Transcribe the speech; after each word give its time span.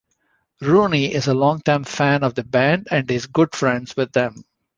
Rooney 0.61 1.13
is 1.13 1.27
a 1.27 1.35
longtime 1.35 1.83
fan 1.83 2.23
of 2.23 2.33
the 2.33 2.43
band 2.43 2.87
and 2.89 3.11
is 3.11 3.27
good 3.27 3.53
friends 3.53 3.95
with 3.95 4.11
them. 4.13 4.45